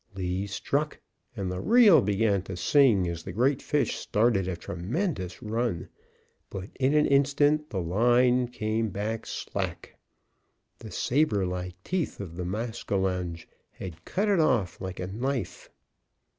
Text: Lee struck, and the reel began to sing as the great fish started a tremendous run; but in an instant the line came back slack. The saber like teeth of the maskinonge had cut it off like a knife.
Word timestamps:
Lee 0.15 0.47
struck, 0.47 0.99
and 1.37 1.51
the 1.51 1.59
reel 1.59 2.01
began 2.01 2.41
to 2.41 2.57
sing 2.57 3.07
as 3.07 3.21
the 3.21 3.31
great 3.31 3.61
fish 3.61 3.97
started 3.97 4.47
a 4.47 4.55
tremendous 4.57 5.43
run; 5.43 5.89
but 6.49 6.71
in 6.79 6.95
an 6.95 7.05
instant 7.05 7.69
the 7.69 7.79
line 7.79 8.47
came 8.47 8.89
back 8.89 9.27
slack. 9.27 9.95
The 10.79 10.89
saber 10.89 11.45
like 11.45 11.75
teeth 11.83 12.19
of 12.19 12.35
the 12.35 12.45
maskinonge 12.45 13.47
had 13.73 14.03
cut 14.03 14.27
it 14.27 14.39
off 14.39 14.81
like 14.81 14.99
a 14.99 15.05
knife. 15.05 15.69